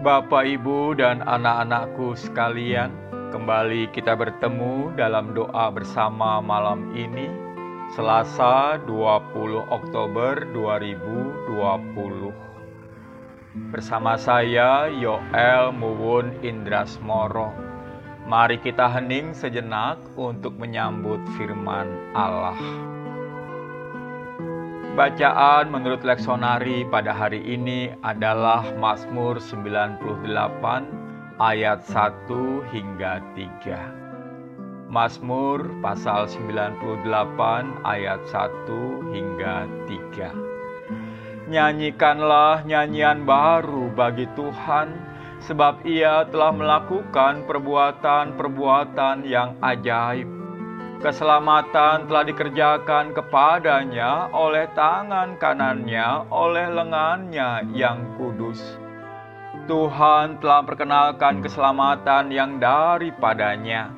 [0.00, 2.88] Bapak, Ibu, dan anak-anakku sekalian,
[3.36, 7.28] kembali kita bertemu dalam doa bersama malam ini,
[7.92, 12.32] Selasa 20 Oktober 2020.
[13.68, 17.52] Bersama saya, Yoel Muwun Indrasmoro.
[18.24, 22.56] Mari kita hening sejenak untuk menyambut firman Allah.
[24.90, 30.02] Bacaan menurut leksonari pada hari ini adalah Mazmur 98
[31.38, 32.26] ayat 1
[32.74, 34.90] hingga 3.
[34.90, 40.34] Mazmur pasal 98 ayat 1 hingga 3.
[41.46, 44.90] Nyanyikanlah nyanyian baru bagi Tuhan
[45.46, 50.39] sebab ia telah melakukan perbuatan-perbuatan yang ajaib
[51.00, 58.60] Keselamatan telah dikerjakan kepadanya oleh tangan kanannya, oleh lengannya yang kudus.
[59.64, 63.96] Tuhan telah perkenalkan keselamatan yang daripadanya,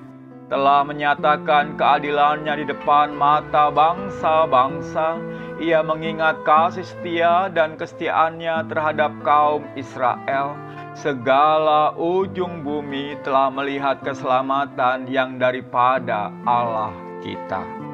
[0.52, 5.16] telah menyatakan keadilannya di depan mata bangsa-bangsa.
[5.56, 10.52] Ia mengingat kasih setia dan kesetiaannya terhadap kaum Israel
[10.92, 16.92] segala ujung bumi telah melihat keselamatan yang daripada Allah
[17.24, 17.91] kita.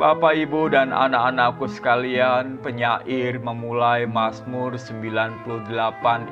[0.00, 5.44] Bapak, Ibu, dan anak-anakku sekalian, penyair memulai Mazmur 98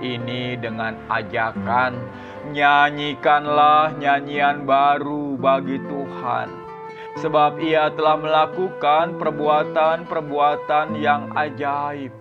[0.01, 2.01] ini dengan ajakan
[2.49, 6.49] Nyanyikanlah nyanyian baru bagi Tuhan
[7.21, 12.17] Sebab ia telah melakukan perbuatan-perbuatan yang ajaib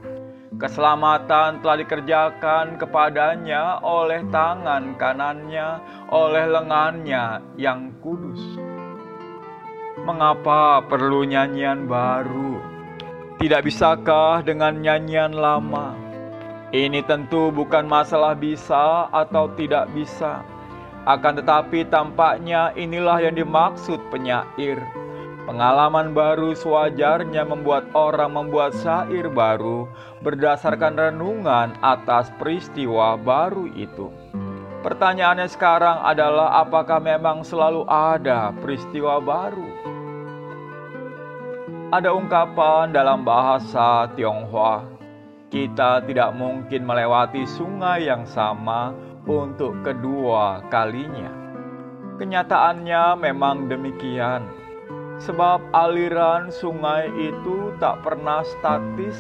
[0.60, 5.80] Keselamatan telah dikerjakan kepadanya oleh tangan kanannya,
[6.12, 8.68] oleh lengannya yang kudus.
[10.08, 12.64] Mengapa perlu nyanyian baru?
[13.44, 16.00] Tidak bisakah dengan nyanyian lama?
[16.72, 20.48] Ini tentu bukan masalah bisa atau tidak bisa.
[21.04, 24.80] Akan tetapi tampaknya inilah yang dimaksud penyair
[25.44, 29.92] Pengalaman baru sewajarnya membuat orang membuat syair baru
[30.24, 34.08] berdasarkan renungan atas peristiwa baru itu.
[34.88, 39.67] Pertanyaannya sekarang adalah apakah memang selalu ada peristiwa baru?
[41.88, 44.84] Ada ungkapan dalam bahasa Tionghoa,
[45.48, 48.92] kita tidak mungkin melewati sungai yang sama
[49.24, 51.32] untuk kedua kalinya.
[52.20, 54.44] Kenyataannya memang demikian
[55.18, 59.18] Sebab aliran sungai itu tak pernah statis,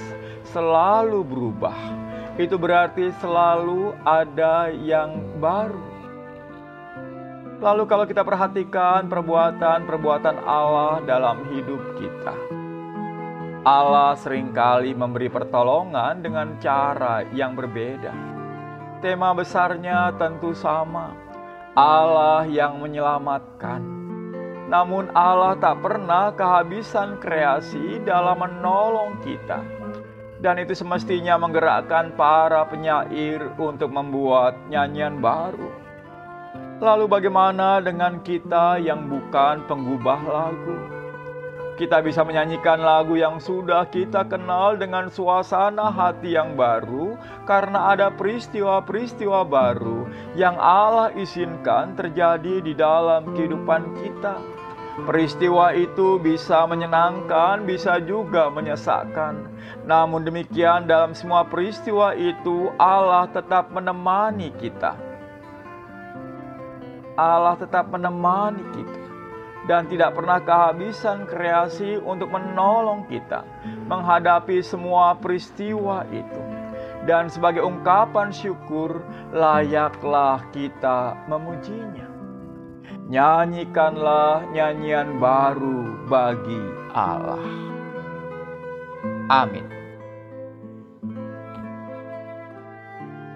[0.53, 1.77] selalu berubah.
[2.37, 5.81] Itu berarti selalu ada yang baru.
[7.57, 12.56] Lalu kalau kita perhatikan perbuatan-perbuatan Allah dalam hidup kita.
[13.67, 18.15] Allah sering kali memberi pertolongan dengan cara yang berbeda.
[19.03, 21.11] Tema besarnya tentu sama.
[21.75, 23.97] Allah yang menyelamatkan
[24.67, 29.63] namun Allah tak pernah kehabisan kreasi dalam menolong kita.
[30.43, 35.71] Dan itu semestinya menggerakkan para penyair untuk membuat nyanyian baru.
[36.77, 40.96] Lalu bagaimana dengan kita yang bukan penggubah lagu?
[41.77, 47.13] Kita bisa menyanyikan lagu yang sudah kita kenal dengan suasana hati yang baru
[47.45, 54.41] karena ada peristiwa-peristiwa baru yang Allah izinkan terjadi di dalam kehidupan kita.
[55.05, 59.45] Peristiwa itu bisa menyenangkan, bisa juga menyesakkan.
[59.85, 64.97] Namun demikian, dalam semua peristiwa itu, Allah tetap menemani kita.
[67.13, 68.96] Allah tetap menemani kita
[69.67, 73.43] dan tidak pernah kehabisan kreasi untuk menolong kita
[73.91, 76.41] menghadapi semua peristiwa itu.
[77.07, 78.99] Dan sebagai ungkapan syukur,
[79.31, 82.07] layaklah kita memujinya.
[83.07, 87.47] Nyanyikanlah nyanyian baru bagi Allah.
[89.31, 89.67] Amin.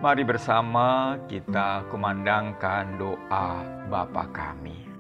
[0.04, 4.91] Mari bersama kita kumandangkan doa Bapa kami.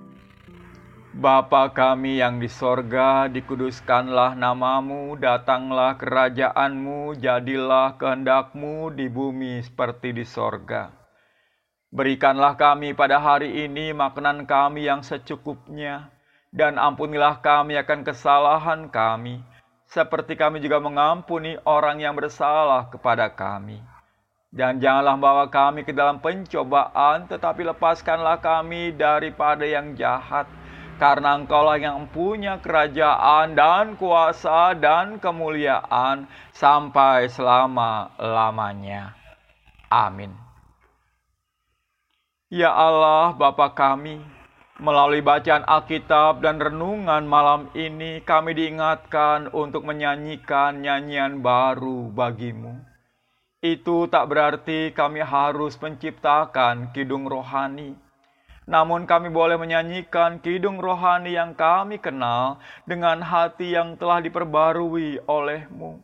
[1.11, 10.23] Bapa kami yang di sorga, dikuduskanlah namamu, datanglah kerajaanmu, jadilah kehendakmu di bumi seperti di
[10.23, 10.87] sorga.
[11.91, 16.07] Berikanlah kami pada hari ini makanan kami yang secukupnya,
[16.47, 19.43] dan ampunilah kami akan kesalahan kami,
[19.91, 23.83] seperti kami juga mengampuni orang yang bersalah kepada kami.
[24.47, 30.47] Dan janganlah bawa kami ke dalam pencobaan, tetapi lepaskanlah kami daripada yang jahat,
[31.01, 39.17] karena Engkaulah yang punya kerajaan dan kuasa dan kemuliaan sampai selama-lamanya.
[39.89, 40.29] Amin.
[42.53, 44.21] Ya Allah, Bapa kami,
[44.77, 52.77] melalui bacaan Alkitab dan renungan malam ini kami diingatkan untuk menyanyikan nyanyian baru bagimu.
[53.57, 58.10] Itu tak berarti kami harus menciptakan kidung rohani.
[58.69, 66.01] Namun kami boleh menyanyikan kidung rohani yang kami kenal dengan hati yang telah diperbarui olehmu.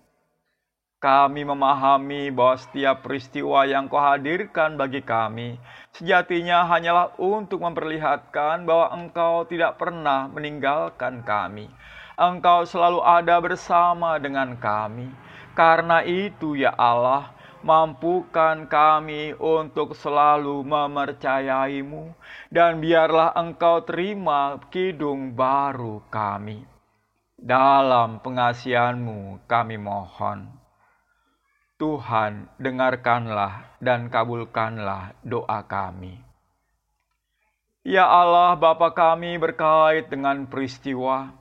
[0.97, 5.61] Kami memahami bahwa setiap peristiwa yang kau hadirkan bagi kami
[5.93, 11.69] sejatinya hanyalah untuk memperlihatkan bahwa engkau tidak pernah meninggalkan kami.
[12.17, 15.09] Engkau selalu ada bersama dengan kami.
[15.53, 22.17] Karena itu ya Allah, mampukan kami untuk selalu memercayaimu
[22.49, 26.65] dan biarlah engkau terima kidung baru kami.
[27.37, 30.49] Dalam pengasihanmu kami mohon.
[31.77, 36.17] Tuhan, dengarkanlah dan kabulkanlah doa kami.
[37.85, 41.36] Ya Allah, Bapa kami berkait dengan peristiwa.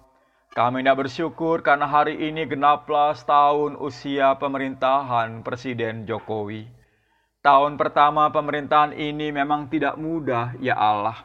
[0.57, 6.65] Kami tidak bersyukur karena hari ini genaplah tahun usia pemerintahan Presiden Jokowi.
[7.45, 11.21] Tahun pertama pemerintahan ini memang tidak mudah, ya Allah.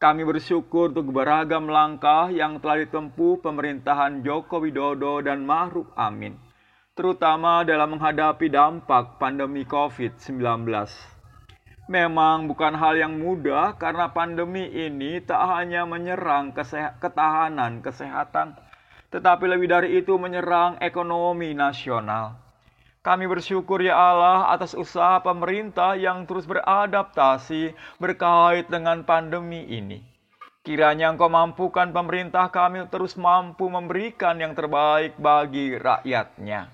[0.00, 6.40] Kami bersyukur untuk beragam langkah yang telah ditempuh pemerintahan Joko Widodo dan Ma'ruf Amin
[6.94, 10.70] terutama dalam menghadapi dampak pandemi COVID-19.
[11.84, 16.56] Memang bukan hal yang mudah karena pandemi ini tak hanya menyerang
[16.96, 18.56] ketahanan kesehatan,
[19.12, 22.40] tetapi lebih dari itu menyerang ekonomi nasional.
[23.04, 30.00] Kami bersyukur ya Allah atas usaha pemerintah yang terus beradaptasi berkait dengan pandemi ini.
[30.64, 36.72] Kiranya Engkau mampukan pemerintah kami terus mampu memberikan yang terbaik bagi rakyatnya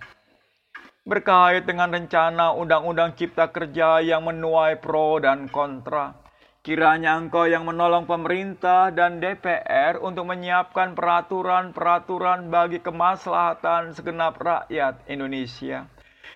[1.08, 6.12] berkait dengan rencana Undang-Undang Cipta Kerja yang menuai pro dan kontra.
[6.61, 15.88] Kiranya Engkau yang menolong pemerintah dan DPR untuk menyiapkan peraturan-peraturan bagi kemaslahatan segenap rakyat Indonesia.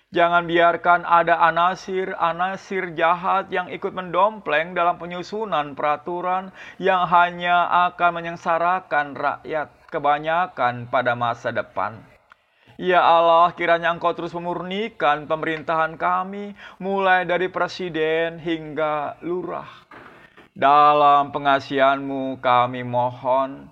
[0.09, 6.49] Jangan biarkan ada anasir-anasir jahat yang ikut mendompleng dalam penyusunan peraturan
[6.81, 12.14] yang hanya akan menyengsarakan rakyat kebanyakan pada masa depan.
[12.75, 19.67] Ya Allah, kiranya Engkau terus memurnikan pemerintahan kami, mulai dari presiden hingga lurah.
[20.51, 23.71] Dalam pengasihanmu kami mohon,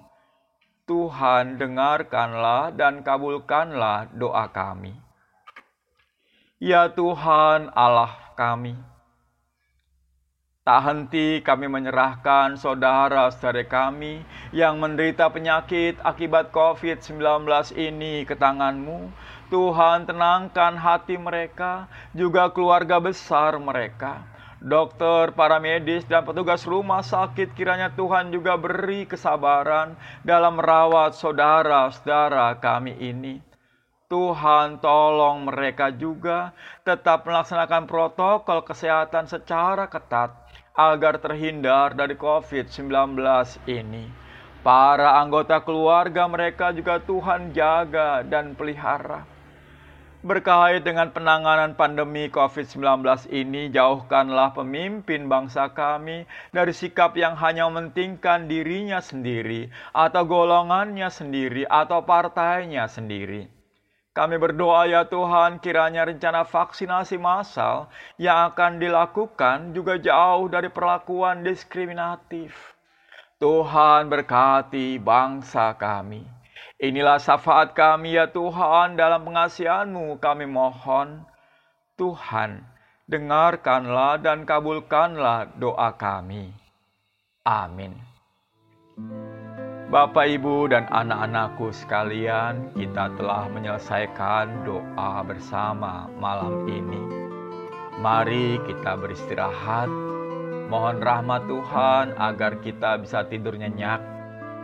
[0.87, 4.95] Tuhan dengarkanlah dan kabulkanlah doa kami.
[6.63, 8.79] Ya Tuhan Allah kami,
[10.63, 14.23] Tak henti kami menyerahkan saudara-saudara kami
[14.55, 17.19] yang menderita penyakit akibat COVID-19
[17.75, 19.11] ini ke tanganmu.
[19.51, 24.23] Tuhan tenangkan hati mereka, juga keluarga besar mereka.
[24.63, 32.55] Dokter, para medis, dan petugas rumah sakit kiranya Tuhan juga beri kesabaran dalam merawat saudara-saudara
[32.63, 33.43] kami ini.
[34.07, 36.55] Tuhan tolong mereka juga
[36.87, 40.42] tetap melaksanakan protokol kesehatan secara ketat
[40.73, 43.13] agar terhindar dari COVID-19
[43.69, 44.09] ini.
[44.65, 49.29] Para anggota keluarga mereka juga Tuhan jaga dan pelihara.
[50.23, 56.23] Berkait dengan penanganan pandemi COVID-19 ini, jauhkanlah pemimpin bangsa kami
[56.55, 63.62] dari sikap yang hanya mementingkan dirinya sendiri, atau golongannya sendiri, atau partainya sendiri
[64.13, 67.89] kami berdoa ya Tuhan kiranya rencana vaksinasi massal
[68.21, 72.53] yang akan dilakukan juga jauh dari perlakuan diskriminatif.
[73.41, 76.21] Tuhan berkati bangsa kami.
[76.77, 81.25] Inilah syafaat kami ya Tuhan dalam pengasihanmu kami mohon.
[81.97, 82.61] Tuhan,
[83.09, 86.53] dengarkanlah dan kabulkanlah doa kami.
[87.41, 87.97] Amin.
[89.93, 96.97] Bapak, Ibu, dan anak-anakku sekalian, kita telah menyelesaikan doa bersama malam ini.
[98.01, 99.85] Mari kita beristirahat,
[100.65, 104.01] mohon rahmat Tuhan agar kita bisa tidur nyenyak,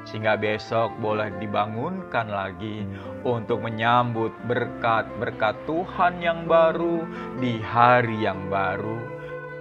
[0.10, 2.90] sehingga besok boleh dibangunkan lagi
[3.22, 7.06] untuk menyambut berkat-berkat Tuhan yang baru
[7.38, 8.98] di hari yang baru.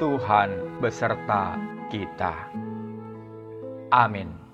[0.00, 1.60] Tuhan beserta
[1.92, 2.56] kita.
[3.92, 4.47] Amin.